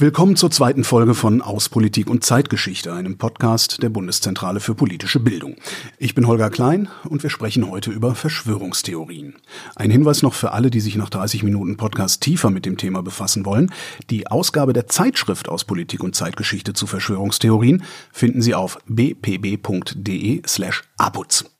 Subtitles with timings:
[0.00, 5.18] Willkommen zur zweiten Folge von Aus Politik und Zeitgeschichte, einem Podcast der Bundeszentrale für politische
[5.18, 5.56] Bildung.
[5.98, 9.34] Ich bin Holger Klein und wir sprechen heute über Verschwörungstheorien.
[9.74, 13.02] Ein Hinweis noch für alle, die sich nach 30 Minuten Podcast tiefer mit dem Thema
[13.02, 13.72] befassen wollen.
[14.08, 20.84] Die Ausgabe der Zeitschrift aus Politik und Zeitgeschichte zu Verschwörungstheorien finden Sie auf bpb.de slash
[20.96, 21.57] abutz.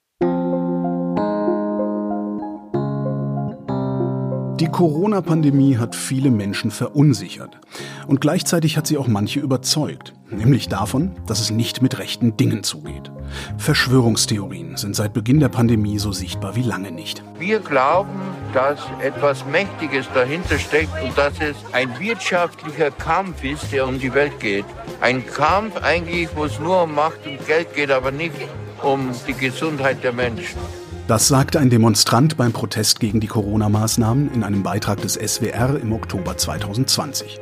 [4.60, 7.60] Die Corona-Pandemie hat viele Menschen verunsichert.
[8.08, 10.14] Und gleichzeitig hat sie auch manche überzeugt.
[10.32, 13.12] Nämlich davon, dass es nicht mit rechten Dingen zugeht.
[13.56, 17.22] Verschwörungstheorien sind seit Beginn der Pandemie so sichtbar wie lange nicht.
[17.38, 18.10] Wir glauben,
[18.52, 24.12] dass etwas Mächtiges dahinter steckt und dass es ein wirtschaftlicher Kampf ist, der um die
[24.12, 24.64] Welt geht.
[25.00, 28.34] Ein Kampf eigentlich, wo es nur um Macht und Geld geht, aber nicht
[28.82, 30.58] um die Gesundheit der Menschen.
[31.08, 35.94] Das sagte ein Demonstrant beim Protest gegen die Corona-Maßnahmen in einem Beitrag des SWR im
[35.94, 37.40] Oktober 2020.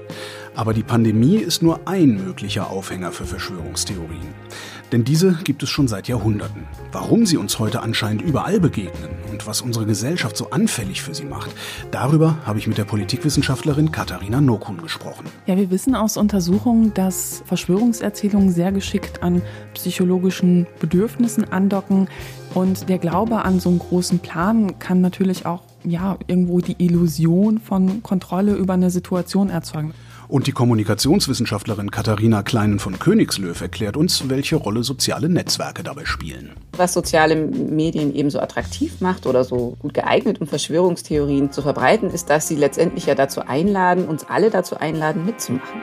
[0.54, 4.34] Aber die Pandemie ist nur ein möglicher Aufhänger für Verschwörungstheorien.
[4.92, 6.62] Denn diese gibt es schon seit Jahrhunderten.
[6.92, 11.24] Warum sie uns heute anscheinend überall begegnen und was unsere Gesellschaft so anfällig für sie
[11.24, 11.50] macht,
[11.90, 15.26] darüber habe ich mit der Politikwissenschaftlerin Katharina Nokun gesprochen.
[15.46, 19.42] Ja, wir wissen aus Untersuchungen, dass Verschwörungserzählungen sehr geschickt an
[19.74, 22.06] psychologischen Bedürfnissen andocken.
[22.56, 27.58] Und der Glaube an so einen großen Plan kann natürlich auch ja, irgendwo die Illusion
[27.58, 29.92] von Kontrolle über eine Situation erzeugen.
[30.26, 36.52] Und die Kommunikationswissenschaftlerin Katharina Kleinen von Königslöw erklärt uns, welche Rolle soziale Netzwerke dabei spielen.
[36.78, 42.08] Was soziale Medien eben so attraktiv macht oder so gut geeignet, um Verschwörungstheorien zu verbreiten,
[42.08, 45.82] ist, dass sie letztendlich ja dazu einladen, uns alle dazu einladen, mitzumachen.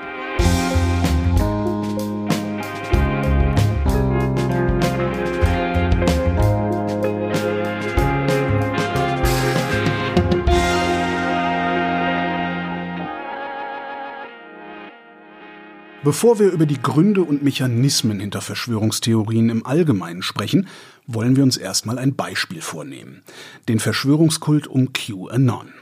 [16.04, 20.68] Bevor wir über die Gründe und Mechanismen hinter Verschwörungstheorien im Allgemeinen sprechen,
[21.08, 23.22] wollen wir uns erstmal ein Beispiel vornehmen.
[23.70, 25.74] Den Verschwörungskult um QAnon.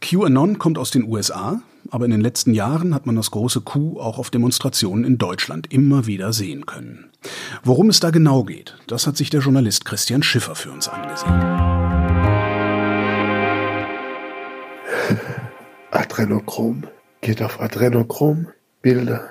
[0.00, 4.00] QAnon kommt aus den USA, aber in den letzten Jahren hat man das große Q
[4.00, 7.04] auch auf Demonstrationen in Deutschland immer wieder sehen können.
[7.62, 11.32] Worum es da genau geht, das hat sich der Journalist Christian Schiffer für uns angesehen.
[15.92, 16.88] Adrenochrom
[17.20, 18.48] geht auf Adrenochrom
[18.82, 19.30] Bilder,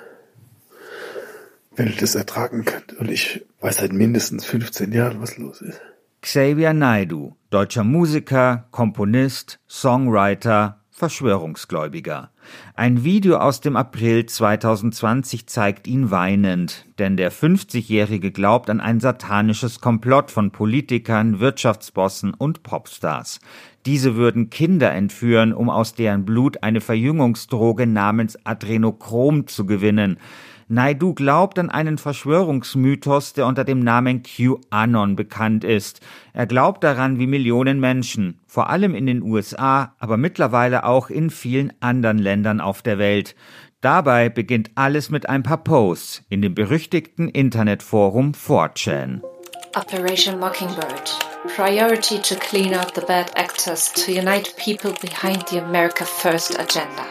[1.75, 2.93] wenn ihr das ertragen könnt.
[2.93, 5.81] Und ich weiß seit mindestens 15 Jahren, was los ist.
[6.21, 12.31] Xavier Naidu, deutscher Musiker, Komponist, Songwriter, Verschwörungsgläubiger.
[12.73, 18.99] Ein Video aus dem April 2020 zeigt ihn weinend, denn der 50-Jährige glaubt an ein
[18.99, 23.39] satanisches Komplott von Politikern, Wirtschaftsbossen und Popstars.
[23.87, 30.17] Diese würden Kinder entführen, um aus deren Blut eine Verjüngungsdroge namens Adrenochrom zu gewinnen.
[30.67, 36.01] Naidu glaubt an einen Verschwörungsmythos, der unter dem Namen QAnon bekannt ist.
[36.33, 41.29] Er glaubt daran wie Millionen Menschen, vor allem in den USA, aber mittlerweile auch in
[41.29, 43.37] vielen anderen Ländern auf der Welt.
[43.79, 49.21] Dabei beginnt alles mit ein paar Posts in dem berüchtigten Internetforum 4chan.
[49.77, 51.07] Operation Mockingbird.
[51.55, 57.05] Priority to clean out the bad actors to unite people behind the America First agenda.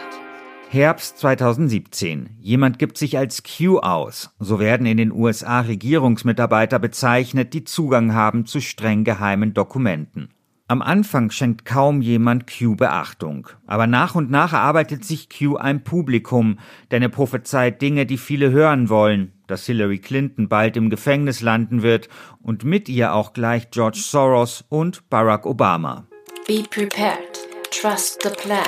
[0.69, 2.31] Herbst 2017.
[2.41, 4.31] Jemand gibt sich als Q aus.
[4.39, 10.33] So werden in den USA Regierungsmitarbeiter bezeichnet, die Zugang haben zu streng geheimen Dokumenten.
[10.69, 15.85] Am Anfang schenkt kaum jemand Q Beachtung, aber nach und nach erarbeitet sich Q ein
[15.85, 16.59] Publikum,
[16.91, 21.83] denn er prophezeit Dinge, die viele hören wollen, dass Hillary Clinton bald im Gefängnis landen
[21.83, 22.09] wird
[22.41, 26.05] und mit ihr auch gleich George Soros und Barack Obama.
[26.47, 27.39] Be prepared.
[27.71, 28.65] Trust the plan.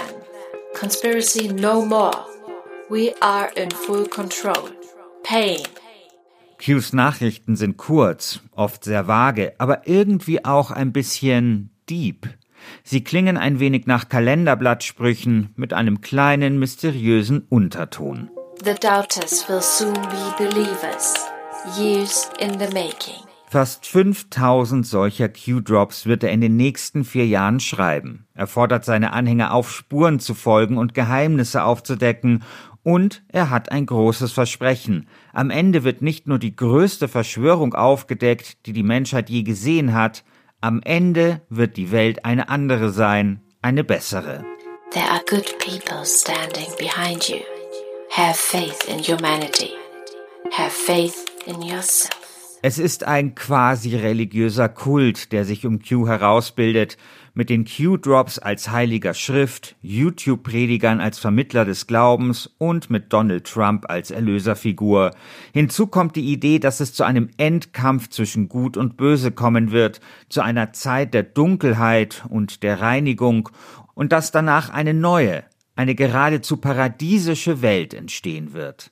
[0.79, 2.15] Conspiracy no more.
[2.89, 4.71] We are in full control.
[5.23, 5.59] Pain.
[6.59, 12.27] Qs Nachrichten sind kurz, oft sehr vage, aber irgendwie auch ein bisschen deep.
[12.83, 18.29] Sie klingen ein wenig nach Kalenderblattsprüchen mit einem kleinen mysteriösen Unterton.
[18.63, 21.15] The doubters will soon be believers.
[21.77, 23.23] Years in the making.
[23.51, 28.27] Fast 5000 solcher Q-Drops wird er in den nächsten vier Jahren schreiben.
[28.35, 32.43] Er fordert seine Anhänger auf, Spuren zu folgen und Geheimnisse aufzudecken.
[32.83, 35.07] Und er hat ein großes Versprechen.
[35.33, 40.23] Am Ende wird nicht nur die größte Verschwörung aufgedeckt, die die Menschheit je gesehen hat,
[40.61, 44.43] am Ende wird die Welt eine andere sein, eine bessere.
[44.91, 47.39] There are good people standing behind you.
[48.11, 49.71] Have faith in humanity.
[50.51, 52.18] Have faith in yourself.
[52.61, 56.97] Es ist ein quasi religiöser Kult, der sich um Q herausbildet,
[57.33, 63.85] mit den Q-Drops als heiliger Schrift, YouTube-Predigern als Vermittler des Glaubens und mit Donald Trump
[63.89, 65.11] als Erlöserfigur.
[65.53, 70.01] Hinzu kommt die Idee, dass es zu einem Endkampf zwischen Gut und Böse kommen wird,
[70.27, 73.47] zu einer Zeit der Dunkelheit und der Reinigung
[73.93, 75.45] und dass danach eine neue,
[75.77, 78.91] eine geradezu paradiesische Welt entstehen wird.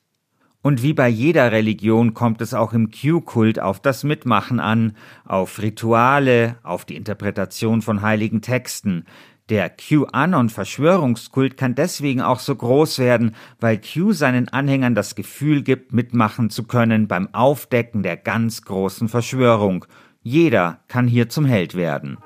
[0.62, 5.62] Und wie bei jeder Religion kommt es auch im Q-Kult auf das Mitmachen an, auf
[5.62, 9.04] Rituale, auf die Interpretation von heiligen Texten.
[9.48, 15.92] Der QAnon-Verschwörungskult kann deswegen auch so groß werden, weil Q seinen Anhängern das Gefühl gibt,
[15.92, 19.86] mitmachen zu können beim Aufdecken der ganz großen Verschwörung.
[20.22, 22.18] Jeder kann hier zum Held werden.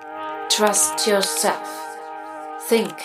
[0.49, 1.55] Trust yourself.
[2.69, 2.97] Think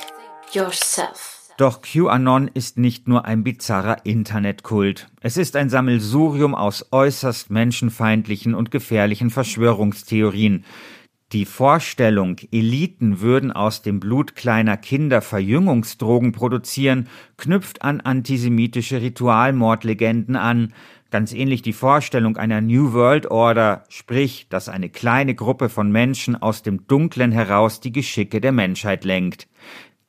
[0.51, 1.36] yourself.
[1.57, 5.09] Doch QAnon ist nicht nur ein bizarrer Internetkult.
[5.21, 10.65] Es ist ein Sammelsurium aus äußerst menschenfeindlichen und gefährlichen Verschwörungstheorien.
[11.31, 20.35] Die Vorstellung, Eliten würden aus dem Blut kleiner Kinder Verjüngungsdrogen produzieren, knüpft an antisemitische Ritualmordlegenden
[20.35, 20.73] an,
[21.09, 26.35] ganz ähnlich die Vorstellung einer New World Order, sprich, dass eine kleine Gruppe von Menschen
[26.41, 29.47] aus dem Dunklen heraus die Geschicke der Menschheit lenkt.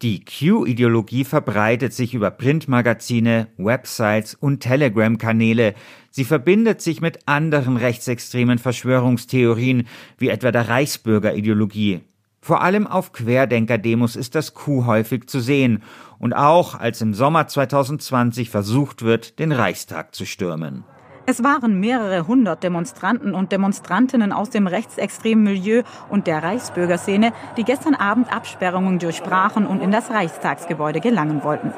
[0.01, 5.75] Die Q-Ideologie verbreitet sich über Printmagazine, Websites und Telegram-Kanäle.
[6.13, 12.03] Sie verbindet sich mit anderen rechtsextremen Verschwörungstheorien, wie etwa der Reichsbürgerideologie.
[12.41, 15.83] Vor allem auf Querdenker-Demos ist das Q häufig zu sehen
[16.21, 20.85] und auch als im Sommer 2020 versucht wird, den Reichstag zu stürmen.
[21.31, 27.65] Es waren mehrere hundert Demonstranten und Demonstrantinnen aus dem rechtsextremen Milieu und der Reichsbürgerszene, die
[27.65, 31.75] gestern Abend Absperrungen durchbrachen und in das Reichstagsgebäude gelangen wollten.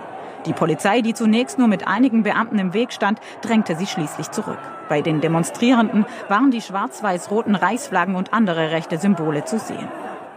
[0.47, 4.61] Die Polizei, die zunächst nur mit einigen Beamten im Weg stand, drängte sie schließlich zurück.
[4.89, 9.89] Bei den Demonstrierenden waren die schwarz-weiß-roten Reichsflaggen und andere rechte Symbole zu sehen.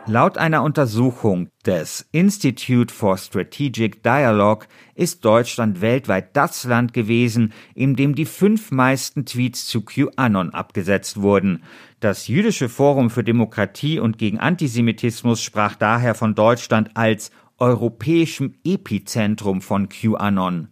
[0.05, 4.65] Laut einer Untersuchung des Institute for Strategic Dialogue
[4.95, 11.21] ist Deutschland weltweit das Land gewesen, in dem die fünf meisten Tweets zu QAnon abgesetzt
[11.21, 11.63] wurden.
[12.01, 19.61] Das Jüdische Forum für Demokratie und gegen Antisemitismus sprach daher von Deutschland als europäischem Epizentrum
[19.61, 20.67] von QAnon.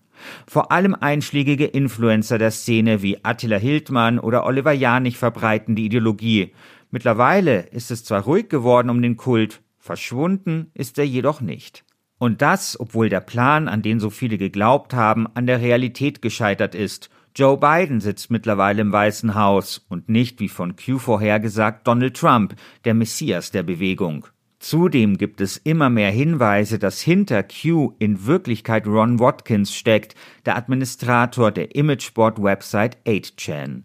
[0.45, 6.54] Vor allem einschlägige Influencer der Szene wie Attila Hildmann oder Oliver Janich verbreiten die Ideologie.
[6.92, 11.86] Mittlerweile ist es zwar ruhig geworden um den Kult, verschwunden ist er jedoch nicht.
[12.18, 16.76] Und das, obwohl der Plan, an den so viele geglaubt haben, an der Realität gescheitert
[16.76, 17.10] ist.
[17.34, 22.56] Joe Biden sitzt mittlerweile im Weißen Haus und nicht, wie von Q vorhergesagt, Donald Trump,
[22.84, 24.28] der Messias der Bewegung.
[24.60, 30.14] Zudem gibt es immer mehr Hinweise, dass hinter Q in Wirklichkeit Ron Watkins steckt,
[30.46, 33.84] der Administrator der Imageboard-Website 8chan.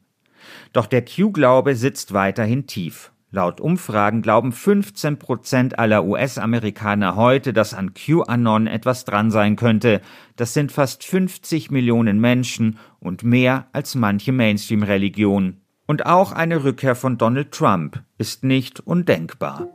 [0.72, 3.12] Doch der Q-Glaube sitzt weiterhin tief.
[3.32, 10.00] Laut Umfragen glauben 15 Prozent aller US-Amerikaner heute, dass an QAnon etwas dran sein könnte.
[10.37, 15.60] Das sind fast 50 Millionen Menschen und mehr als manche Mainstream-Religion.
[15.87, 19.69] Und auch eine Rückkehr von Donald Trump ist nicht undenkbar.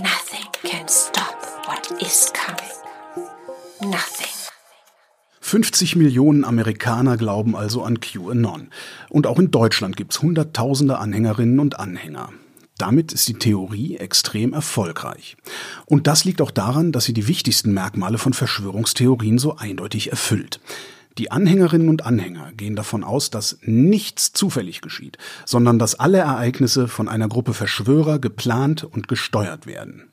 [0.00, 1.36] Nothing can stop
[1.66, 3.92] what is coming.
[3.92, 4.43] Nothing.
[5.54, 8.70] 50 Millionen Amerikaner glauben also an QAnon.
[9.08, 12.30] Und auch in Deutschland gibt es Hunderttausende Anhängerinnen und Anhänger.
[12.76, 15.36] Damit ist die Theorie extrem erfolgreich.
[15.86, 20.58] Und das liegt auch daran, dass sie die wichtigsten Merkmale von Verschwörungstheorien so eindeutig erfüllt.
[21.18, 26.88] Die Anhängerinnen und Anhänger gehen davon aus, dass nichts zufällig geschieht, sondern dass alle Ereignisse
[26.88, 30.10] von einer Gruppe Verschwörer geplant und gesteuert werden.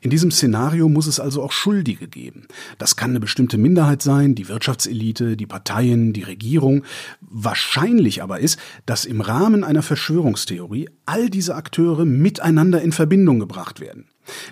[0.00, 2.46] In diesem Szenario muss es also auch Schuldige geben.
[2.78, 6.84] Das kann eine bestimmte Minderheit sein, die Wirtschaftselite, die Parteien, die Regierung.
[7.20, 13.80] Wahrscheinlich aber ist, dass im Rahmen einer Verschwörungstheorie all diese Akteure miteinander in Verbindung gebracht
[13.80, 14.06] werden.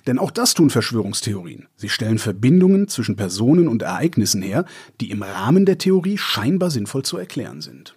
[0.06, 1.68] Denn auch das tun Verschwörungstheorien.
[1.76, 4.64] Sie stellen Verbindungen zwischen Personen und Ereignissen her,
[5.00, 7.96] die im Rahmen der Theorie scheinbar sinnvoll zu erklären sind.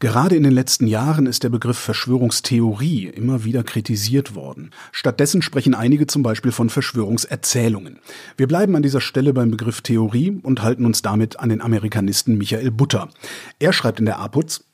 [0.00, 4.70] Gerade in den letzten Jahren ist der Begriff Verschwörungstheorie immer wieder kritisiert worden.
[4.92, 8.00] Stattdessen sprechen einige zum Beispiel von Verschwörungserzählungen.
[8.36, 12.36] Wir bleiben an dieser Stelle beim Begriff Theorie und halten uns damit an den Amerikanisten
[12.36, 13.08] Michael Butter.
[13.60, 14.64] Er schreibt in der APUZ,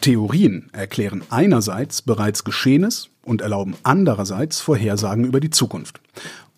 [0.00, 6.00] Theorien erklären einerseits bereits Geschehenes und erlauben andererseits Vorhersagen über die Zukunft.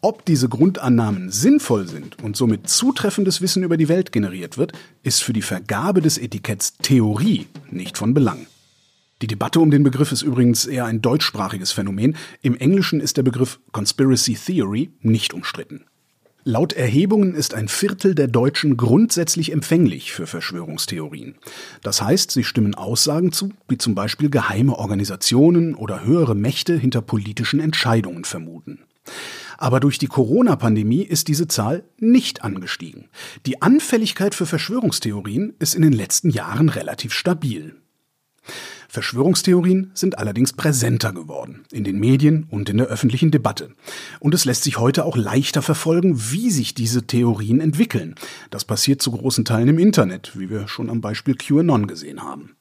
[0.08, 4.72] Ob diese Grundannahmen sinnvoll sind und somit zutreffendes Wissen über die Welt generiert wird,
[5.02, 8.46] ist für die Vergabe des Etiketts Theorie nicht von Belang.
[9.20, 12.16] Die Debatte um den Begriff ist übrigens eher ein deutschsprachiges Phänomen.
[12.40, 15.86] Im Englischen ist der Begriff Conspiracy Theory nicht umstritten.
[16.44, 21.34] Laut Erhebungen ist ein Viertel der Deutschen grundsätzlich empfänglich für Verschwörungstheorien.
[21.82, 27.02] Das heißt, sie stimmen Aussagen zu, wie zum Beispiel geheime Organisationen oder höhere Mächte hinter
[27.02, 28.78] politischen Entscheidungen vermuten.
[29.58, 33.08] Aber durch die Corona-Pandemie ist diese Zahl nicht angestiegen.
[33.46, 37.76] Die Anfälligkeit für Verschwörungstheorien ist in den letzten Jahren relativ stabil.
[38.88, 43.70] Verschwörungstheorien sind allerdings präsenter geworden, in den Medien und in der öffentlichen Debatte.
[44.20, 48.14] Und es lässt sich heute auch leichter verfolgen, wie sich diese Theorien entwickeln.
[48.50, 52.56] Das passiert zu großen Teilen im Internet, wie wir schon am Beispiel QAnon gesehen haben.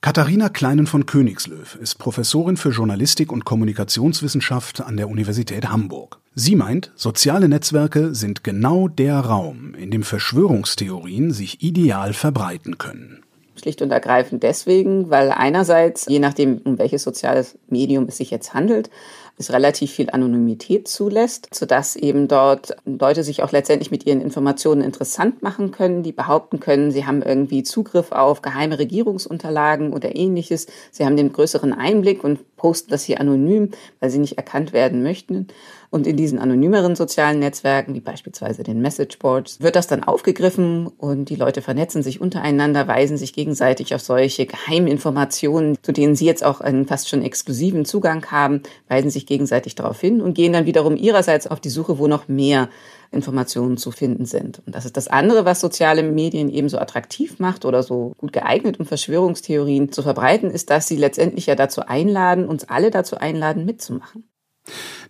[0.00, 6.20] Katharina Kleinen von Königslöw ist Professorin für Journalistik und Kommunikationswissenschaft an der Universität Hamburg.
[6.36, 13.24] Sie meint, soziale Netzwerke sind genau der Raum, in dem Verschwörungstheorien sich ideal verbreiten können.
[13.56, 18.54] Schlicht und ergreifend deswegen, weil einerseits, je nachdem, um welches soziales Medium es sich jetzt
[18.54, 18.90] handelt,
[19.38, 24.82] es relativ viel Anonymität zulässt, sodass eben dort Leute sich auch letztendlich mit ihren Informationen
[24.82, 30.66] interessant machen können, die behaupten können, sie haben irgendwie Zugriff auf geheime Regierungsunterlagen oder ähnliches.
[30.90, 35.02] Sie haben den größeren Einblick und posten das hier anonym, weil sie nicht erkannt werden
[35.02, 35.46] möchten.
[35.90, 41.30] Und in diesen anonymeren sozialen Netzwerken, wie beispielsweise den Messageboards, wird das dann aufgegriffen und
[41.30, 46.44] die Leute vernetzen sich untereinander, weisen sich gegenseitig auf solche Geheiminformationen, zu denen sie jetzt
[46.44, 50.66] auch einen fast schon exklusiven Zugang haben, weisen sich gegenseitig darauf hin und gehen dann
[50.66, 52.68] wiederum ihrerseits auf die Suche, wo noch mehr
[53.10, 54.60] Informationen zu finden sind.
[54.66, 58.78] Und das ist das andere, was soziale Medien ebenso attraktiv macht oder so gut geeignet,
[58.78, 63.64] um Verschwörungstheorien zu verbreiten, ist, dass sie letztendlich ja dazu einladen, uns alle dazu einladen,
[63.64, 64.28] mitzumachen.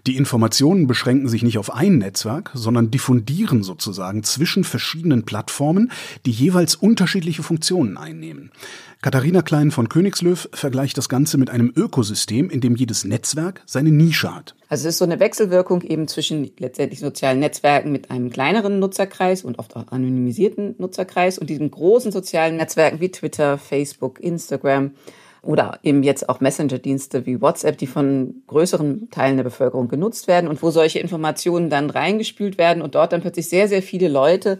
[0.07, 5.90] Die Informationen beschränken sich nicht auf ein Netzwerk, sondern diffundieren sozusagen zwischen verschiedenen Plattformen,
[6.25, 8.50] die jeweils unterschiedliche Funktionen einnehmen.
[9.00, 13.90] Katharina Klein von Königslöw vergleicht das Ganze mit einem Ökosystem, in dem jedes Netzwerk seine
[13.90, 14.57] Nische hat.
[14.69, 19.45] Also es ist so eine Wechselwirkung eben zwischen letztendlich sozialen Netzwerken mit einem kleineren Nutzerkreis
[19.45, 24.93] und oft auch anonymisierten Nutzerkreis und diesen großen sozialen Netzwerken wie Twitter, Facebook, Instagram
[25.49, 30.47] oder eben jetzt auch Messenger-Dienste wie WhatsApp, die von größeren Teilen der Bevölkerung genutzt werden
[30.47, 34.59] und wo solche Informationen dann reingespült werden und dort dann plötzlich sehr, sehr viele Leute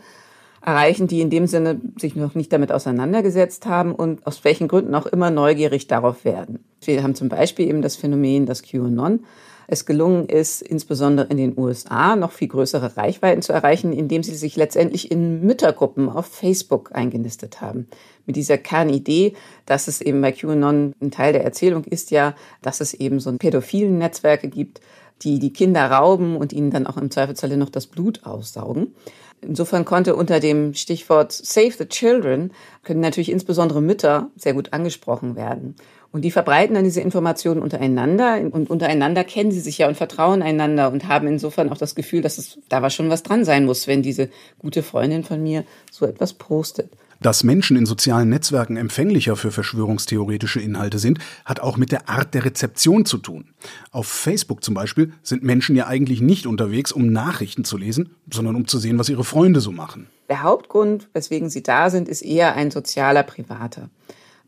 [0.63, 4.95] erreichen, die in dem Sinne sich noch nicht damit auseinandergesetzt haben und aus welchen Gründen
[4.95, 6.65] auch immer neugierig darauf werden.
[6.81, 9.27] Wir haben zum Beispiel eben das Phänomen, dass QAnon
[9.71, 14.35] es gelungen ist, insbesondere in den USA noch viel größere Reichweiten zu erreichen, indem sie
[14.35, 17.87] sich letztendlich in Müttergruppen auf Facebook eingenistet haben.
[18.25, 19.35] Mit dieser Kernidee,
[19.67, 23.31] dass es eben bei QAnon ein Teil der Erzählung ist ja, dass es eben so
[23.33, 24.81] pädophilen Netzwerke gibt,
[25.21, 28.95] die die Kinder rauben und ihnen dann auch im Zweifelsfalle noch das Blut aussaugen.
[29.43, 35.37] Insofern konnte unter dem Stichwort Save the Children können natürlich insbesondere Mütter sehr gut angesprochen
[35.37, 35.77] werden.
[36.11, 40.43] Und die verbreiten dann diese Informationen untereinander und untereinander kennen sie sich ja und vertrauen
[40.43, 43.67] einander und haben insofern auch das Gefühl, dass es da was schon was dran sein
[43.67, 46.91] muss, wenn diese gute Freundin von mir so etwas postet.
[47.21, 52.33] Dass Menschen in sozialen Netzwerken empfänglicher für verschwörungstheoretische Inhalte sind, hat auch mit der Art
[52.33, 53.47] der Rezeption zu tun.
[53.91, 58.55] Auf Facebook zum Beispiel sind Menschen ja eigentlich nicht unterwegs, um Nachrichten zu lesen, sondern
[58.55, 60.07] um zu sehen, was ihre Freunde so machen.
[60.29, 63.91] Der Hauptgrund, weswegen sie da sind, ist eher ein sozialer, privater.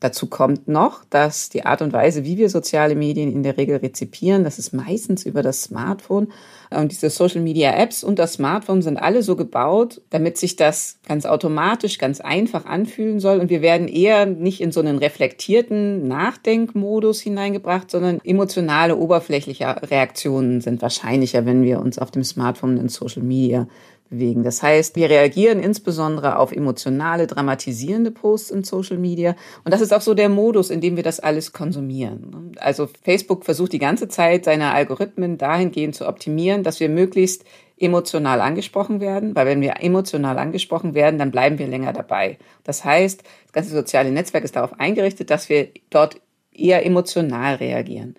[0.00, 3.76] Dazu kommt noch, dass die Art und Weise, wie wir soziale Medien in der Regel
[3.76, 6.28] rezipieren, das ist meistens über das Smartphone.
[6.70, 10.98] Und diese Social Media Apps und das Smartphone sind alle so gebaut, damit sich das
[11.06, 13.40] ganz automatisch, ganz einfach anfühlen soll.
[13.40, 20.62] Und wir werden eher nicht in so einen reflektierten Nachdenkmodus hineingebracht, sondern emotionale, oberflächliche Reaktionen
[20.62, 23.68] sind wahrscheinlicher, wenn wir uns auf dem Smartphone in Social Media
[24.10, 24.42] bewegen.
[24.42, 29.36] Das heißt, wir reagieren insbesondere auf emotionale, dramatisierende Posts in Social Media.
[29.64, 32.52] Und das ist auch so der Modus, in dem wir das alles konsumieren.
[32.58, 37.44] Also Facebook versucht die ganze Zeit, seine Algorithmen dahingehend zu optimieren, dass wir möglichst
[37.78, 42.36] emotional angesprochen werden, weil wenn wir emotional angesprochen werden, dann bleiben wir länger dabei.
[42.62, 46.20] Das heißt, das ganze soziale Netzwerk ist darauf eingerichtet, dass wir dort
[46.52, 48.16] eher emotional reagieren.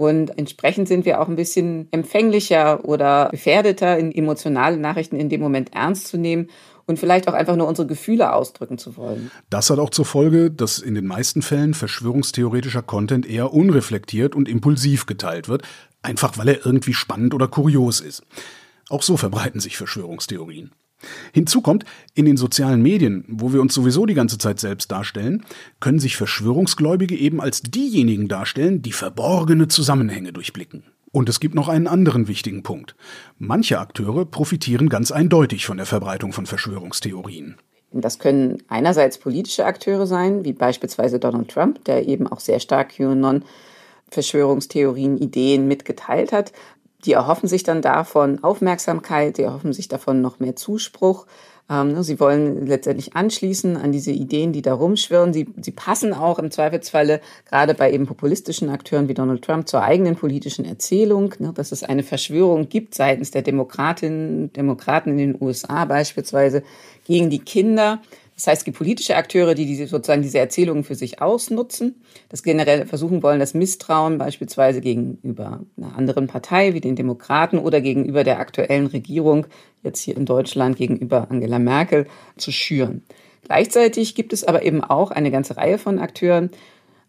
[0.00, 5.42] Und entsprechend sind wir auch ein bisschen empfänglicher oder gefährdeter, in emotionale Nachrichten in dem
[5.42, 6.48] Moment ernst zu nehmen
[6.86, 9.30] und vielleicht auch einfach nur unsere Gefühle ausdrücken zu wollen.
[9.50, 14.48] Das hat auch zur Folge, dass in den meisten Fällen verschwörungstheoretischer Content eher unreflektiert und
[14.48, 15.64] impulsiv geteilt wird,
[16.00, 18.22] einfach weil er irgendwie spannend oder kurios ist.
[18.88, 20.72] Auch so verbreiten sich Verschwörungstheorien.
[21.32, 25.44] Hinzu kommt, in den sozialen Medien, wo wir uns sowieso die ganze Zeit selbst darstellen,
[25.80, 30.84] können sich Verschwörungsgläubige eben als diejenigen darstellen, die verborgene Zusammenhänge durchblicken.
[31.12, 32.94] Und es gibt noch einen anderen wichtigen Punkt.
[33.38, 37.56] Manche Akteure profitieren ganz eindeutig von der Verbreitung von Verschwörungstheorien.
[37.92, 42.90] Das können einerseits politische Akteure sein, wie beispielsweise Donald Trump, der eben auch sehr stark
[42.90, 43.44] QAnon
[44.10, 46.52] Verschwörungstheorien, Ideen mitgeteilt hat.
[47.04, 51.26] Die erhoffen sich dann davon Aufmerksamkeit, die erhoffen sich davon noch mehr Zuspruch.
[51.70, 55.32] Ähm, ne, sie wollen letztendlich anschließen an diese Ideen, die da rumschwirren.
[55.32, 59.82] Sie, sie passen auch im Zweifelsfalle gerade bei eben populistischen Akteuren wie Donald Trump zur
[59.82, 65.36] eigenen politischen Erzählung, ne, dass es eine Verschwörung gibt seitens der Demokratinnen, Demokraten in den
[65.40, 66.64] USA beispielsweise
[67.04, 68.00] gegen die Kinder.
[68.40, 72.86] Das heißt, die politische Akteure, die diese, sozusagen diese Erzählungen für sich ausnutzen, das generell
[72.86, 78.38] versuchen wollen, das Misstrauen beispielsweise gegenüber einer anderen Partei wie den Demokraten oder gegenüber der
[78.38, 79.46] aktuellen Regierung,
[79.82, 82.06] jetzt hier in Deutschland gegenüber Angela Merkel,
[82.38, 83.02] zu schüren.
[83.44, 86.48] Gleichzeitig gibt es aber eben auch eine ganze Reihe von Akteuren,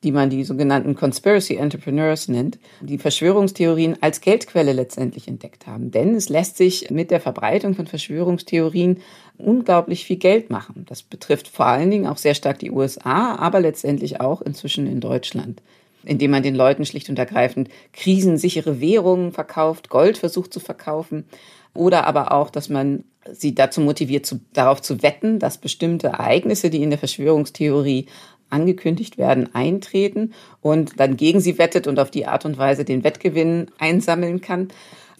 [0.03, 5.91] die man die sogenannten Conspiracy Entrepreneurs nennt, die Verschwörungstheorien als Geldquelle letztendlich entdeckt haben.
[5.91, 8.97] Denn es lässt sich mit der Verbreitung von Verschwörungstheorien
[9.37, 10.85] unglaublich viel Geld machen.
[10.87, 14.99] Das betrifft vor allen Dingen auch sehr stark die USA, aber letztendlich auch inzwischen in
[14.99, 15.61] Deutschland
[16.03, 21.25] indem man den Leuten schlicht und ergreifend krisensichere Währungen verkauft, Gold versucht zu verkaufen
[21.73, 26.69] oder aber auch, dass man sie dazu motiviert, zu, darauf zu wetten, dass bestimmte Ereignisse,
[26.69, 28.07] die in der Verschwörungstheorie
[28.51, 33.03] angekündigt werden, eintreten und dann gegen sie wettet und auf die Art und Weise den
[33.03, 34.69] Wettgewinn einsammeln kann.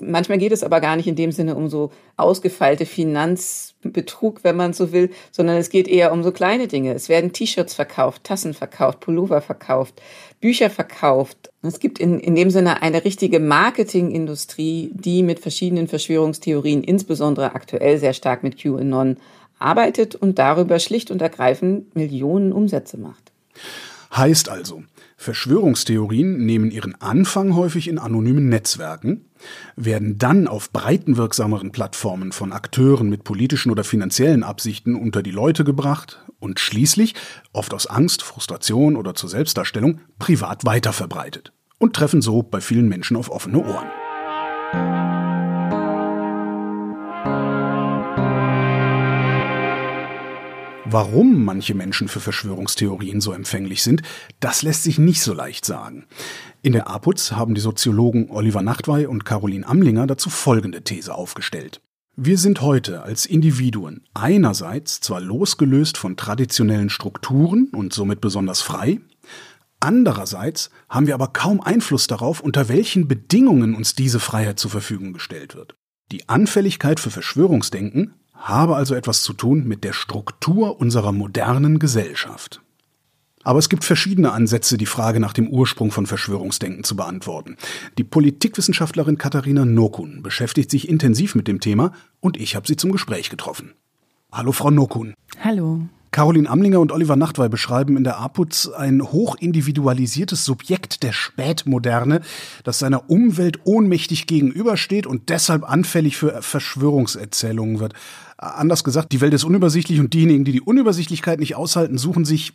[0.01, 4.73] Manchmal geht es aber gar nicht in dem Sinne um so ausgefeilte Finanzbetrug, wenn man
[4.73, 6.93] so will, sondern es geht eher um so kleine Dinge.
[6.93, 10.01] Es werden T-Shirts verkauft, Tassen verkauft, Pullover verkauft,
[10.39, 11.51] Bücher verkauft.
[11.61, 17.99] Es gibt in, in dem Sinne eine richtige Marketingindustrie, die mit verschiedenen Verschwörungstheorien, insbesondere aktuell
[17.99, 19.17] sehr stark mit QAnon,
[19.61, 23.31] arbeitet und darüber schlicht und ergreifend Millionen Umsätze macht.
[24.15, 24.83] Heißt also,
[25.15, 29.25] Verschwörungstheorien nehmen ihren Anfang häufig in anonymen Netzwerken,
[29.75, 35.63] werden dann auf breitenwirksameren Plattformen von Akteuren mit politischen oder finanziellen Absichten unter die Leute
[35.63, 37.15] gebracht und schließlich,
[37.53, 43.15] oft aus Angst, Frustration oder zur Selbstdarstellung, privat weiterverbreitet und treffen so bei vielen Menschen
[43.15, 45.30] auf offene Ohren.
[50.93, 54.01] Warum manche Menschen für Verschwörungstheorien so empfänglich sind,
[54.41, 56.05] das lässt sich nicht so leicht sagen.
[56.63, 61.79] In der APUZ haben die Soziologen Oliver Nachtwey und Caroline Amlinger dazu folgende These aufgestellt.
[62.17, 68.99] Wir sind heute als Individuen einerseits zwar losgelöst von traditionellen Strukturen und somit besonders frei,
[69.79, 75.13] andererseits haben wir aber kaum Einfluss darauf, unter welchen Bedingungen uns diese Freiheit zur Verfügung
[75.13, 75.77] gestellt wird.
[76.11, 82.61] Die Anfälligkeit für Verschwörungsdenken habe also etwas zu tun mit der Struktur unserer modernen Gesellschaft.
[83.43, 87.57] Aber es gibt verschiedene Ansätze, die Frage nach dem Ursprung von Verschwörungsdenken zu beantworten.
[87.97, 92.91] Die Politikwissenschaftlerin Katharina Nokun beschäftigt sich intensiv mit dem Thema und ich habe sie zum
[92.91, 93.73] Gespräch getroffen.
[94.31, 95.13] Hallo, Frau Nokun.
[95.43, 95.81] Hallo.
[96.11, 102.19] Caroline Amlinger und Oliver Nachtwey beschreiben in der APUZ ein hochindividualisiertes Subjekt der Spätmoderne,
[102.65, 107.93] das seiner Umwelt ohnmächtig gegenübersteht und deshalb anfällig für Verschwörungserzählungen wird.
[108.41, 112.53] Anders gesagt, die Welt ist unübersichtlich und diejenigen, die die Unübersichtlichkeit nicht aushalten, suchen sich,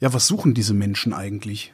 [0.00, 1.72] ja, was suchen diese Menschen eigentlich?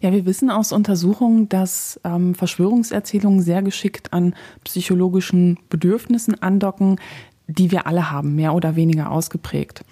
[0.00, 7.00] Ja, wir wissen aus Untersuchungen, dass ähm, Verschwörungserzählungen sehr geschickt an psychologischen Bedürfnissen andocken,
[7.46, 9.84] die wir alle haben, mehr oder weniger ausgeprägt.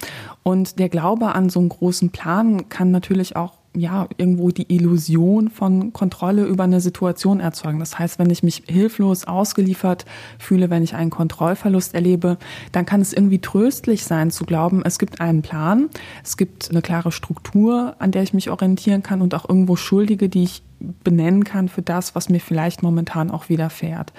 [0.42, 5.50] Und der Glaube an so einen großen Plan kann natürlich auch ja, irgendwo die Illusion
[5.50, 7.80] von Kontrolle über eine Situation erzeugen.
[7.80, 10.04] Das heißt, wenn ich mich hilflos ausgeliefert
[10.38, 12.38] fühle, wenn ich einen Kontrollverlust erlebe,
[12.72, 15.88] dann kann es irgendwie tröstlich sein zu glauben, es gibt einen Plan,
[16.22, 20.28] es gibt eine klare Struktur, an der ich mich orientieren kann und auch irgendwo Schuldige,
[20.28, 20.62] die ich
[21.02, 24.12] benennen kann für das, was mir vielleicht momentan auch widerfährt.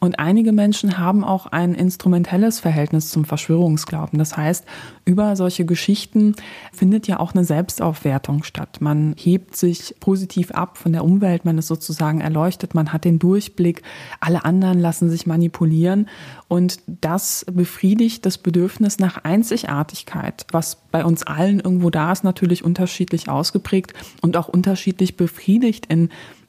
[0.00, 4.18] Und einige Menschen haben auch ein instrumentelles Verhältnis zum Verschwörungsglauben.
[4.18, 4.64] Das heißt,
[5.04, 6.36] über solche Geschichten
[6.72, 8.76] findet ja auch eine Selbstaufwertung statt.
[8.80, 13.18] Man hebt sich positiv ab von der Umwelt, man ist sozusagen erleuchtet, man hat den
[13.18, 13.82] Durchblick,
[14.20, 16.08] alle anderen lassen sich manipulieren.
[16.46, 22.64] Und das befriedigt das Bedürfnis nach Einzigartigkeit, was bei uns allen irgendwo da ist, natürlich
[22.64, 26.07] unterschiedlich ausgeprägt und auch unterschiedlich befriedigt in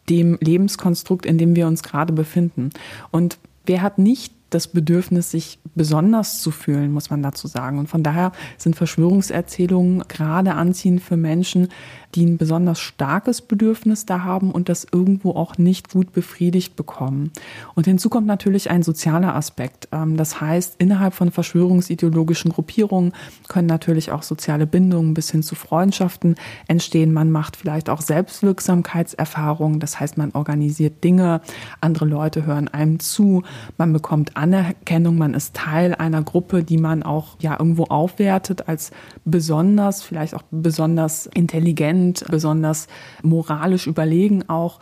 [0.09, 2.71] dem Lebenskonstrukt, in dem wir uns gerade befinden.
[3.11, 7.79] Und wer hat nicht das Bedürfnis, sich besonders zu fühlen, muss man dazu sagen.
[7.79, 11.69] Und von daher sind Verschwörungserzählungen gerade anziehend für Menschen,
[12.15, 17.31] die ein besonders starkes Bedürfnis da haben und das irgendwo auch nicht gut befriedigt bekommen.
[17.75, 19.87] Und hinzu kommt natürlich ein sozialer Aspekt.
[19.91, 23.13] Ähm, das heißt, innerhalb von verschwörungsideologischen Gruppierungen
[23.47, 26.35] können natürlich auch soziale Bindungen bis hin zu Freundschaften
[26.67, 27.13] entstehen.
[27.13, 29.79] Man macht vielleicht auch Selbstwirksamkeitserfahrungen.
[29.79, 31.41] Das heißt, man organisiert Dinge,
[31.79, 33.43] andere Leute hören einem zu,
[33.77, 38.91] man bekommt Anerkennung, man ist Teil einer Gruppe, die man auch ja irgendwo aufwertet als
[39.25, 42.87] besonders, vielleicht auch besonders intelligent besonders
[43.21, 44.79] moralisch überlegen auch.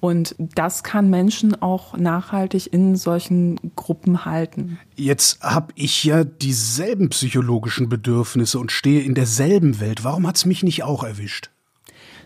[0.00, 4.78] Und das kann Menschen auch nachhaltig in solchen Gruppen halten.
[4.96, 10.02] Jetzt habe ich ja dieselben psychologischen Bedürfnisse und stehe in derselben Welt.
[10.02, 11.50] Warum hat's mich nicht auch erwischt?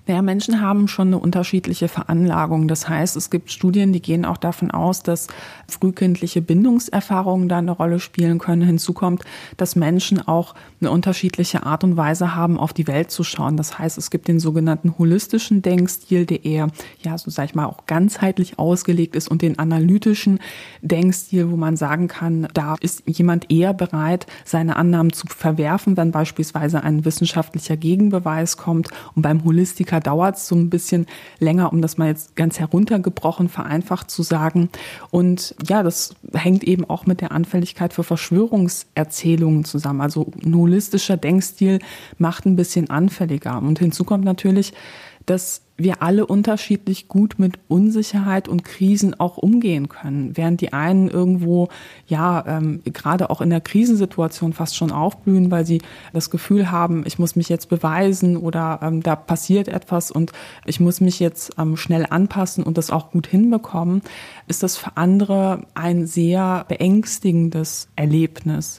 [0.07, 2.69] Naja, Menschen haben schon eine unterschiedliche Veranlagung.
[2.69, 5.29] Das heißt, es gibt Studien, die gehen auch davon aus, dass
[5.67, 8.61] frühkindliche Bindungserfahrungen da eine Rolle spielen können.
[8.61, 9.25] Hinzu kommt,
[9.57, 13.57] dass Menschen auch eine unterschiedliche Art und Weise haben, auf die Welt zu schauen.
[13.57, 16.69] Das heißt, es gibt den sogenannten holistischen Denkstil, der eher,
[17.01, 20.39] ja, so sag ich mal, auch ganzheitlich ausgelegt ist und den analytischen
[20.83, 26.11] Denkstil, wo man sagen kann, da ist jemand eher bereit, seine Annahmen zu verwerfen, wenn
[26.11, 28.89] beispielsweise ein wissenschaftlicher Gegenbeweis kommt.
[29.15, 31.07] Und beim Holistiker Musiker dauert es so ein bisschen
[31.39, 34.69] länger, um das mal jetzt ganz heruntergebrochen, vereinfacht zu sagen.
[35.11, 40.01] Und ja, das hängt eben auch mit der Anfälligkeit für Verschwörungserzählungen zusammen.
[40.01, 41.79] Also ein holistischer Denkstil
[42.19, 43.59] macht ein bisschen anfälliger.
[43.59, 44.73] Und hinzu kommt natürlich,
[45.27, 50.37] dass wir alle unterschiedlich gut mit Unsicherheit und Krisen auch umgehen können.
[50.37, 51.69] Während die einen irgendwo,
[52.07, 55.83] ja, ähm, gerade auch in der Krisensituation fast schon aufblühen, weil sie
[56.13, 60.31] das Gefühl haben, ich muss mich jetzt beweisen oder ähm, da passiert etwas und
[60.65, 64.03] ich muss mich jetzt ähm, schnell anpassen und das auch gut hinbekommen,
[64.47, 68.79] ist das für andere ein sehr beängstigendes Erlebnis.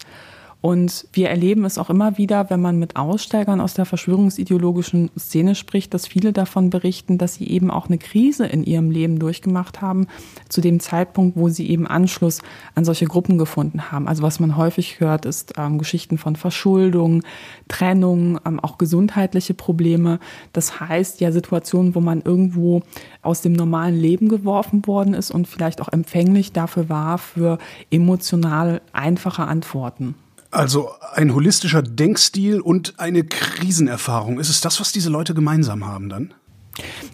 [0.65, 5.53] Und wir erleben es auch immer wieder, wenn man mit Aussteigern aus der verschwörungsideologischen Szene
[5.53, 9.81] spricht, dass viele davon berichten, dass sie eben auch eine Krise in ihrem Leben durchgemacht
[9.81, 10.07] haben,
[10.49, 12.41] zu dem Zeitpunkt, wo sie eben Anschluss
[12.73, 14.07] an solche Gruppen gefunden haben.
[14.07, 17.21] Also was man häufig hört, ist ähm, Geschichten von Verschuldung,
[17.67, 20.17] Trennung, ähm, auch gesundheitliche Probleme.
[20.51, 22.81] Das heißt ja Situationen, wo man irgendwo
[23.21, 27.59] aus dem normalen Leben geworfen worden ist und vielleicht auch empfänglich dafür war für
[27.91, 30.15] emotional einfache Antworten.
[30.55, 34.39] Also ein holistischer Denkstil und eine Krisenerfahrung.
[34.39, 36.33] Ist es das, was diese Leute gemeinsam haben dann?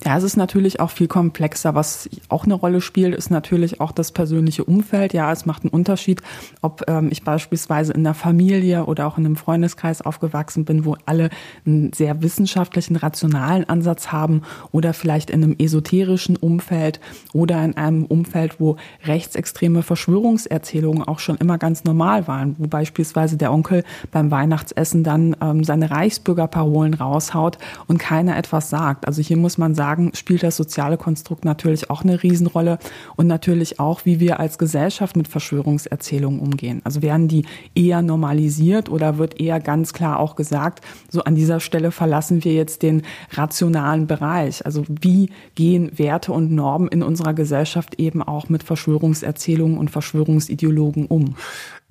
[0.03, 1.75] Ja, es ist natürlich auch viel komplexer.
[1.75, 5.13] Was auch eine Rolle spielt, ist natürlich auch das persönliche Umfeld.
[5.13, 6.21] Ja, es macht einen Unterschied,
[6.61, 10.97] ob ähm, ich beispielsweise in der Familie oder auch in einem Freundeskreis aufgewachsen bin, wo
[11.05, 11.29] alle
[11.65, 16.99] einen sehr wissenschaftlichen, rationalen Ansatz haben oder vielleicht in einem esoterischen Umfeld
[17.33, 23.37] oder in einem Umfeld, wo rechtsextreme Verschwörungserzählungen auch schon immer ganz normal waren, wo beispielsweise
[23.37, 29.07] der Onkel beim Weihnachtsessen dann ähm, seine Reichsbürgerparolen raushaut und keiner etwas sagt.
[29.07, 32.79] Also hier muss muss man sagen, spielt das soziale Konstrukt natürlich auch eine Riesenrolle
[33.17, 36.79] und natürlich auch, wie wir als Gesellschaft mit Verschwörungserzählungen umgehen.
[36.85, 37.43] Also werden die
[37.75, 42.53] eher normalisiert oder wird eher ganz klar auch gesagt, so an dieser Stelle verlassen wir
[42.53, 44.65] jetzt den rationalen Bereich.
[44.65, 51.07] Also wie gehen Werte und Normen in unserer Gesellschaft eben auch mit Verschwörungserzählungen und Verschwörungsideologen
[51.07, 51.35] um?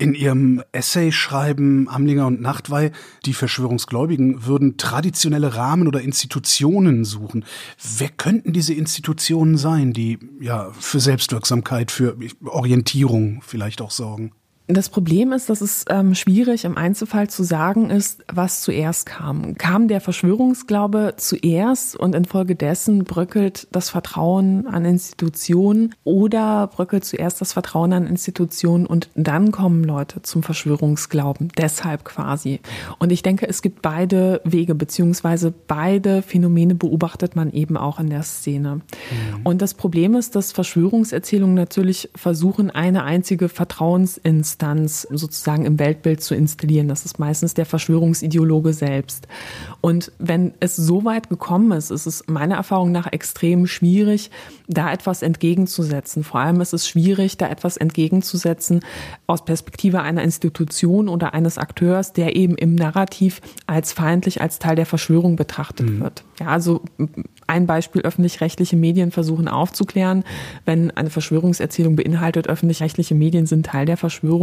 [0.01, 2.89] In ihrem Essay schreiben Amlinger und Nachtwey,
[3.27, 7.45] die Verschwörungsgläubigen würden traditionelle Rahmen oder Institutionen suchen.
[7.97, 14.31] Wer könnten diese Institutionen sein, die ja für Selbstwirksamkeit, für Orientierung vielleicht auch sorgen?
[14.67, 19.55] Das Problem ist, dass es ähm, schwierig im Einzelfall zu sagen ist, was zuerst kam.
[19.57, 27.53] Kam der Verschwörungsglaube zuerst und infolgedessen bröckelt das Vertrauen an Institutionen oder bröckelt zuerst das
[27.53, 31.51] Vertrauen an Institutionen und dann kommen Leute zum Verschwörungsglauben.
[31.57, 32.61] Deshalb quasi.
[32.97, 38.09] Und ich denke, es gibt beide Wege, beziehungsweise beide Phänomene beobachtet man eben auch in
[38.09, 38.75] der Szene.
[38.75, 38.81] Mhm.
[39.43, 46.21] Und das Problem ist, dass Verschwörungserzählungen natürlich versuchen, eine einzige Vertrauensinstanz Instanz sozusagen im Weltbild
[46.21, 46.89] zu installieren.
[46.89, 49.27] Das ist meistens der Verschwörungsideologe selbst.
[49.79, 54.29] Und wenn es so weit gekommen ist, ist es meiner Erfahrung nach extrem schwierig,
[54.67, 56.23] da etwas entgegenzusetzen.
[56.23, 58.81] Vor allem ist es schwierig, da etwas entgegenzusetzen
[59.25, 64.75] aus Perspektive einer Institution oder eines Akteurs, der eben im Narrativ als feindlich, als Teil
[64.75, 66.01] der Verschwörung betrachtet mhm.
[66.01, 66.23] wird.
[66.39, 66.81] Ja, also
[67.51, 70.23] ein Beispiel, öffentlich-rechtliche Medien versuchen aufzuklären.
[70.65, 74.40] Wenn eine Verschwörungserzählung beinhaltet, öffentlich-rechtliche Medien sind Teil der Verschwörung,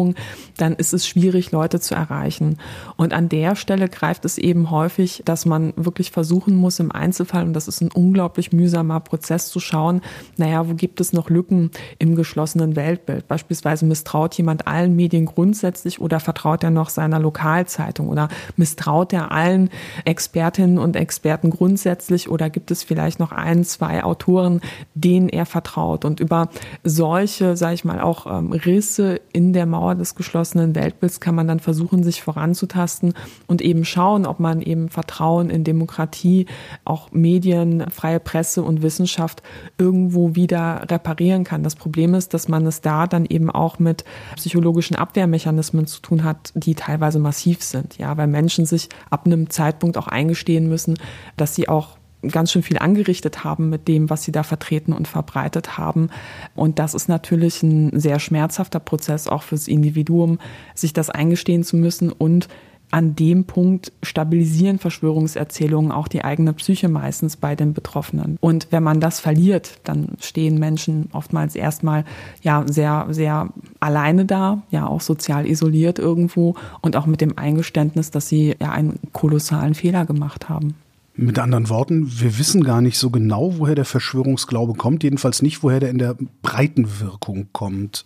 [0.57, 2.59] dann ist es schwierig, Leute zu erreichen.
[2.97, 7.45] Und an der Stelle greift es eben häufig, dass man wirklich versuchen muss, im Einzelfall,
[7.45, 10.01] und das ist ein unglaublich mühsamer Prozess, zu schauen,
[10.37, 13.27] naja, wo gibt es noch Lücken im geschlossenen Weltbild?
[13.29, 19.33] Beispielsweise misstraut jemand allen Medien grundsätzlich oder vertraut er noch seiner Lokalzeitung oder misstraut er
[19.33, 19.71] allen
[20.05, 24.61] Expertinnen und Experten grundsätzlich oder gibt es vielleicht vielleicht noch ein, zwei Autoren,
[24.95, 26.05] denen er vertraut.
[26.05, 26.49] Und über
[26.85, 31.47] solche, sage ich mal, auch ähm, Risse in der Mauer des geschlossenen Weltbilds kann man
[31.47, 33.15] dann versuchen, sich voranzutasten
[33.47, 36.47] und eben schauen, ob man eben Vertrauen in Demokratie,
[36.85, 39.43] auch Medien, freie Presse und Wissenschaft
[39.77, 41.63] irgendwo wieder reparieren kann.
[41.63, 44.05] Das Problem ist, dass man es da dann eben auch mit
[44.37, 47.99] psychologischen Abwehrmechanismen zu tun hat, die teilweise massiv sind.
[47.99, 50.99] Ja, weil Menschen sich ab einem Zeitpunkt auch eingestehen müssen,
[51.37, 55.07] dass sie auch ganz schön viel angerichtet haben mit dem, was sie da vertreten und
[55.07, 56.11] verbreitet haben.
[56.55, 60.39] Und das ist natürlich ein sehr schmerzhafter Prozess auch fürs Individuum,
[60.75, 62.49] sich das eingestehen zu müssen und
[62.91, 68.39] an dem Punkt stabilisieren Verschwörungserzählungen auch die eigene Psyche meistens bei den Betroffenen.
[68.41, 72.05] Und wenn man das verliert, dann stehen Menschen oftmals erstmal
[72.43, 73.51] ja sehr, sehr
[73.81, 78.73] alleine da, ja auch sozial isoliert irgendwo und auch mit dem Eingeständnis, dass sie ja
[78.73, 80.75] einen kolossalen Fehler gemacht haben.
[81.21, 85.65] Mit anderen Worten, wir wissen gar nicht so genau, woher der Verschwörungsglaube kommt, jedenfalls nicht,
[85.65, 88.05] woher der in der Breitenwirkung kommt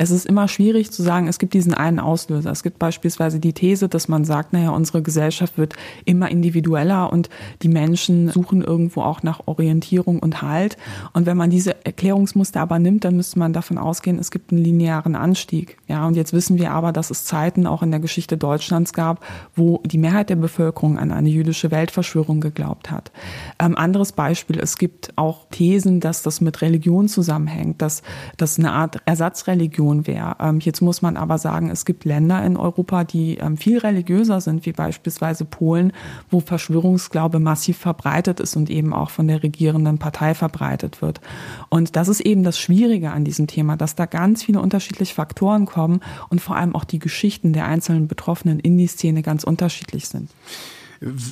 [0.00, 2.50] es ist immer schwierig zu sagen, es gibt diesen einen Auslöser.
[2.50, 5.74] Es gibt beispielsweise die These, dass man sagt, naja, unsere Gesellschaft wird
[6.06, 7.28] immer individueller und
[7.60, 10.78] die Menschen suchen irgendwo auch nach Orientierung und Halt.
[11.12, 14.64] Und wenn man diese Erklärungsmuster aber nimmt, dann müsste man davon ausgehen, es gibt einen
[14.64, 15.76] linearen Anstieg.
[15.86, 19.22] Ja, und jetzt wissen wir aber, dass es Zeiten auch in der Geschichte Deutschlands gab,
[19.54, 23.12] wo die Mehrheit der Bevölkerung an eine jüdische Weltverschwörung geglaubt hat.
[23.58, 28.02] Ähm, anderes Beispiel, es gibt auch Thesen, dass das mit Religion zusammenhängt, dass
[28.38, 30.36] das eine Art Ersatzreligion Religion wäre.
[30.40, 34.40] Ähm, jetzt muss man aber sagen, es gibt Länder in Europa, die ähm, viel religiöser
[34.40, 35.92] sind, wie beispielsweise Polen,
[36.30, 41.20] wo Verschwörungsglaube massiv verbreitet ist und eben auch von der regierenden Partei verbreitet wird.
[41.68, 45.66] Und das ist eben das Schwierige an diesem Thema, dass da ganz viele unterschiedliche Faktoren
[45.66, 50.08] kommen und vor allem auch die Geschichten der einzelnen Betroffenen in die Szene ganz unterschiedlich
[50.08, 50.30] sind.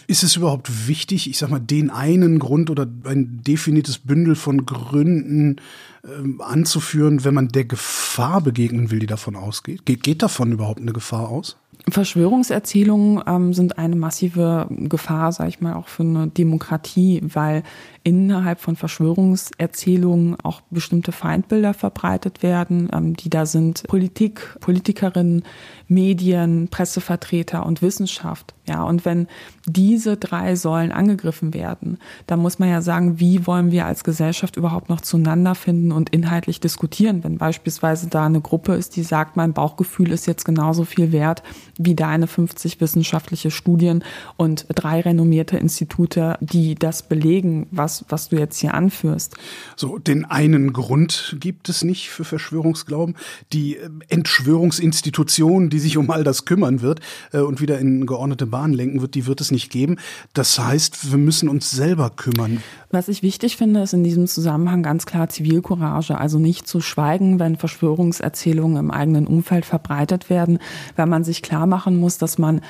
[0.07, 4.65] Ist es überhaupt wichtig, ich sag mal, den einen Grund oder ein definiertes Bündel von
[4.65, 5.57] Gründen
[6.05, 9.85] ähm, anzuführen, wenn man der Gefahr begegnen will, die davon ausgeht?
[9.85, 11.59] Geht, geht davon überhaupt eine Gefahr aus?
[11.87, 17.63] Verschwörungserzählungen ähm, sind eine massive Gefahr, sage ich mal, auch für eine Demokratie, weil
[18.03, 25.45] innerhalb von Verschwörungserzählungen auch bestimmte Feindbilder verbreitet werden, ähm, die da sind Politik, Politikerinnen,
[25.89, 28.55] Medien, Pressevertreter und Wissenschaft.
[28.69, 29.29] Ja, und wenn
[29.67, 34.57] diese drei Säulen angegriffen werden, dann muss man ja sagen, wie wollen wir als Gesellschaft
[34.57, 39.37] überhaupt noch zueinander finden und inhaltlich diskutieren, wenn beispielsweise da eine Gruppe ist, die sagt,
[39.37, 41.43] mein Bauchgefühl ist jetzt genauso viel wert
[41.79, 44.05] wie deine 50 wissenschaftliche Studien
[44.37, 49.37] und drei renommierte Institute, die das belegen, was, was du jetzt hier anführst.
[49.77, 53.17] So, den einen Grund gibt es nicht für Verschwörungsglauben.
[53.53, 57.01] Die äh, Entschwörungsinstitution, die sich um all das kümmern wird
[57.33, 59.97] äh, und wieder in geordnete Bahn lenken wird, die wird es nicht geben.
[60.33, 62.63] Das heißt, wir müssen uns selber kümmern.
[62.91, 66.19] Was ich wichtig finde, ist in diesem Zusammenhang ganz klar Zivilcourage.
[66.19, 70.59] Also nicht zu schweigen, wenn Verschwörungserzählungen im eigenen Umfeld verbreitet werden,
[70.97, 72.61] weil man sich klar machen muss, dass man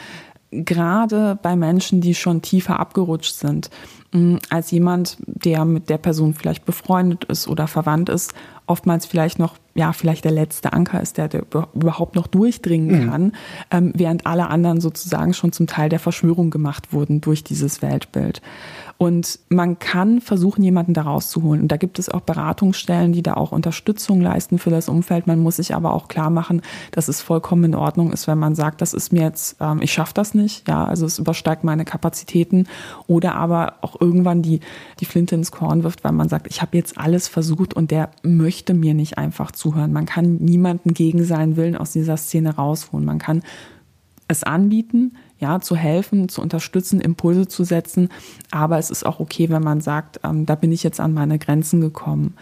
[0.51, 3.71] gerade bei Menschen, die schon tiefer abgerutscht sind,
[4.49, 8.33] als jemand, der mit der Person vielleicht befreundet ist oder verwandt ist,
[8.69, 11.45] oftmals vielleicht noch, ja, vielleicht der letzte Anker ist, der, der
[11.75, 13.11] überhaupt noch durchdringen mhm.
[13.11, 13.33] kann,
[13.71, 18.41] ähm, während alle anderen sozusagen schon zum Teil der Verschwörung gemacht wurden durch dieses Weltbild.
[18.99, 21.63] Und man kann versuchen, jemanden da rauszuholen.
[21.63, 25.29] Und da gibt es auch Beratungsstellen, die da auch Unterstützung leisten für das Umfeld.
[25.29, 28.57] Man muss sich aber auch klar machen, dass es vollkommen in Ordnung ist, wenn man
[28.57, 30.67] sagt, das ist mir jetzt, ähm, ich schaffe das nicht.
[30.67, 32.67] Ja, also es übersteigt meine Kapazitäten.
[33.07, 34.61] Oder aber auch irgendwann die,
[35.01, 38.11] die Flinte ins Korn wirft, weil man sagt, ich habe jetzt alles versucht und der
[38.23, 39.93] möchte mir nicht einfach zuhören.
[39.93, 43.05] Man kann niemanden gegen seinen Willen aus dieser Szene rausholen.
[43.05, 43.43] Man kann
[44.29, 48.11] es anbieten, ja, zu helfen, zu unterstützen, Impulse zu setzen.
[48.51, 51.39] Aber es ist auch okay, wenn man sagt, ähm, da bin ich jetzt an meine
[51.39, 52.35] Grenzen gekommen.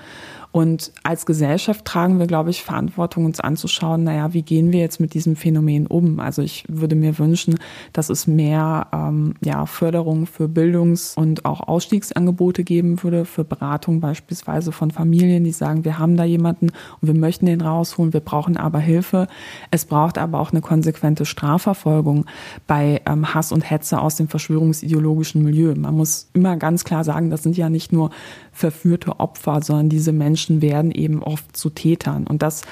[0.57, 5.01] Und als Gesellschaft tragen wir, glaube ich, Verantwortung, uns anzuschauen, naja, wie gehen wir jetzt
[5.01, 6.19] mit diesem Phänomen um?
[6.19, 7.57] Also ich würde mir wünschen,
[7.93, 14.01] dass es mehr ähm, ja, Förderung für Bildungs- und auch Ausstiegsangebote geben würde, für Beratung
[14.01, 16.71] beispielsweise von Familien, die sagen, wir haben da jemanden
[17.03, 19.29] und wir möchten den rausholen, wir brauchen aber Hilfe.
[19.71, 22.25] Es braucht aber auch eine konsequente Strafverfolgung
[22.67, 25.75] bei ähm, Hass und Hetze aus dem verschwörungsideologischen Milieu.
[25.75, 28.09] Man muss immer ganz klar sagen, das sind ja nicht nur
[28.57, 32.27] verführte Opfer, sondern diese Menschen werden eben oft zu Tätern.
[32.27, 32.63] Und das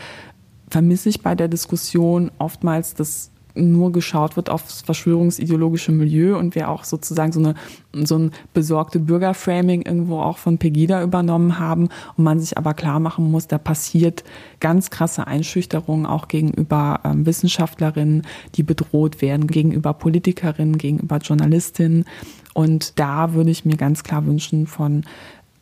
[0.70, 6.70] vermisse ich bei der Diskussion oftmals, dass nur geschaut wird aufs verschwörungsideologische Milieu und wir
[6.70, 7.55] auch sozusagen so eine
[7.92, 12.99] so ein besorgte Bürgerframing irgendwo auch von Pegida übernommen haben und man sich aber klar
[12.99, 14.25] machen muss, da passiert
[14.59, 18.23] ganz krasse Einschüchterung auch gegenüber ähm, Wissenschaftlerinnen,
[18.57, 22.07] die bedroht werden, gegenüber Politikerinnen, gegenüber Journalistinnen
[22.55, 25.05] und da würde ich mir ganz klar wünschen von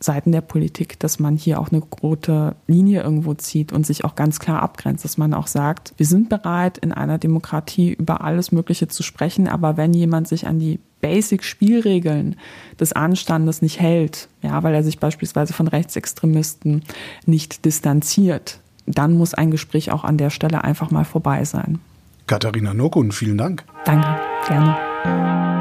[0.03, 4.15] Seiten der Politik, dass man hier auch eine rote Linie irgendwo zieht und sich auch
[4.15, 8.51] ganz klar abgrenzt, dass man auch sagt, wir sind bereit, in einer Demokratie über alles
[8.51, 12.35] Mögliche zu sprechen, aber wenn jemand sich an die Basic-Spielregeln
[12.79, 16.83] des Anstandes nicht hält, ja, weil er sich beispielsweise von Rechtsextremisten
[17.25, 21.79] nicht distanziert, dann muss ein Gespräch auch an der Stelle einfach mal vorbei sein.
[22.27, 23.63] Katharina Nokun, vielen Dank.
[23.85, 25.52] Danke, gerne.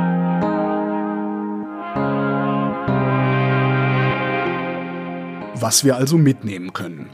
[5.62, 7.08] Was wir also mitnehmen können.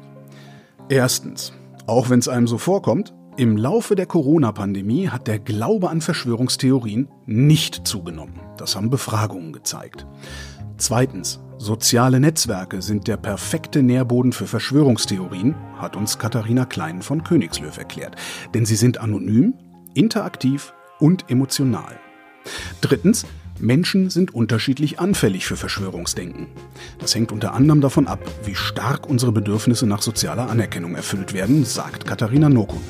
[0.89, 1.53] Erstens,
[1.87, 7.09] auch wenn es einem so vorkommt, im Laufe der Corona-Pandemie hat der Glaube an Verschwörungstheorien
[7.27, 8.41] nicht zugenommen.
[8.57, 10.07] Das haben Befragungen gezeigt.
[10.79, 17.77] Zweitens, soziale Netzwerke sind der perfekte Nährboden für Verschwörungstheorien, hat uns Katharina Klein von Königslöw
[17.77, 18.17] erklärt.
[18.55, 19.53] Denn sie sind anonym,
[19.93, 22.01] interaktiv und emotional.
[22.81, 23.27] Drittens,
[23.61, 26.47] Menschen sind unterschiedlich anfällig für Verschwörungsdenken.
[26.99, 31.65] Das hängt unter anderem davon ab, wie stark unsere Bedürfnisse nach sozialer Anerkennung erfüllt werden,
[31.65, 32.81] sagt Katharina Nokun.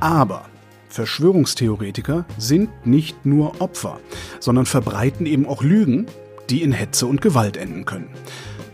[0.00, 0.46] Aber
[0.88, 4.00] Verschwörungstheoretiker sind nicht nur Opfer,
[4.40, 6.06] sondern verbreiten eben auch Lügen,
[6.48, 8.08] die in Hetze und Gewalt enden können.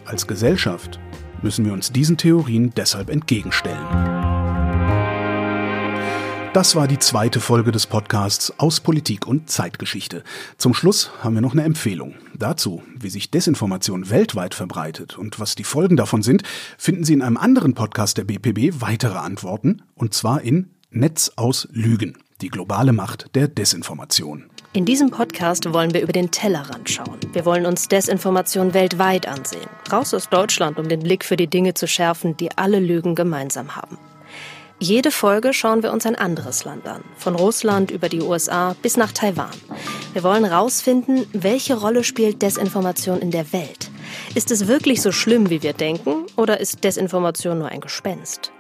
[0.05, 0.99] Als Gesellschaft
[1.43, 4.16] müssen wir uns diesen Theorien deshalb entgegenstellen.
[6.57, 10.25] Das war die zweite Folge des Podcasts aus Politik und Zeitgeschichte.
[10.57, 12.15] Zum Schluss haben wir noch eine Empfehlung.
[12.35, 16.45] Dazu, wie sich Desinformation weltweit verbreitet und was die Folgen davon sind,
[16.79, 21.69] finden Sie in einem anderen Podcast der BPB weitere Antworten, und zwar in Netz aus
[21.73, 24.47] Lügen, die globale Macht der Desinformation.
[24.73, 27.19] In diesem Podcast wollen wir über den Tellerrand schauen.
[27.35, 29.69] Wir wollen uns Desinformation weltweit ansehen.
[29.93, 33.77] Raus aus Deutschland, um den Blick für die Dinge zu schärfen, die alle Lügen gemeinsam
[33.77, 33.99] haben.
[34.79, 38.99] Jede Folge schauen wir uns ein anderes Land an, von Russland über die USA bis
[38.99, 39.49] nach Taiwan.
[40.13, 43.91] Wir wollen herausfinden, welche Rolle spielt Desinformation in der Welt?
[44.35, 48.53] Ist es wirklich so schlimm, wie wir denken, oder ist Desinformation nur ein Gespenst?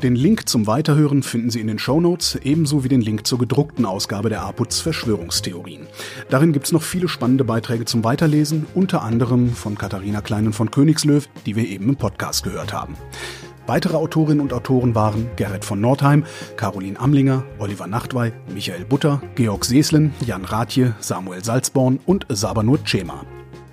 [0.00, 3.84] Den Link zum Weiterhören finden Sie in den Shownotes, ebenso wie den Link zur gedruckten
[3.84, 5.88] Ausgabe der APUZ Verschwörungstheorien.
[6.30, 10.70] Darin gibt es noch viele spannende Beiträge zum Weiterlesen, unter anderem von Katharina Kleinen von
[10.70, 12.96] Königslöw, die wir eben im Podcast gehört haben.
[13.70, 16.24] Weitere Autorinnen und Autoren waren Gerrit von Nordheim,
[16.56, 23.24] Caroline Amlinger, Oliver Nachtwey, Michael Butter, Georg Seeslen, Jan Rathje, Samuel Salzborn und Sabanur Cema.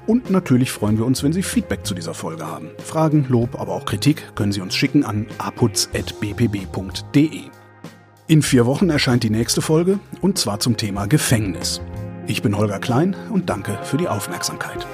[0.05, 2.69] Und natürlich freuen wir uns, wenn Sie Feedback zu dieser Folge haben.
[2.77, 7.41] Fragen, Lob, aber auch Kritik können Sie uns schicken an aputz.bpb.de.
[8.27, 11.81] In vier Wochen erscheint die nächste Folge und zwar zum Thema Gefängnis.
[12.27, 14.86] Ich bin Holger Klein und danke für die Aufmerksamkeit.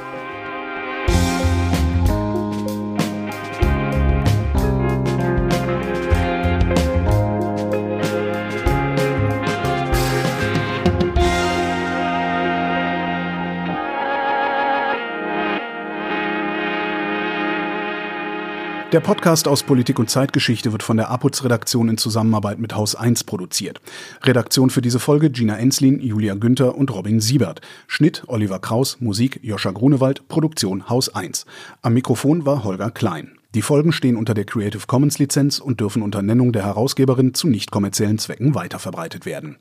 [18.93, 23.23] Der Podcast aus Politik und Zeitgeschichte wird von der APUZ-Redaktion in Zusammenarbeit mit Haus 1
[23.23, 23.81] produziert.
[24.21, 27.61] Redaktion für diese Folge Gina Enslin, Julia Günther und Robin Siebert.
[27.87, 31.47] Schnitt Oliver Kraus, Musik Joscha Grunewald, Produktion Haus 1.
[31.81, 33.39] Am Mikrofon war Holger Klein.
[33.55, 37.47] Die Folgen stehen unter der Creative Commons Lizenz und dürfen unter Nennung der Herausgeberin zu
[37.47, 39.57] nicht kommerziellen Zwecken weiterverbreitet werden.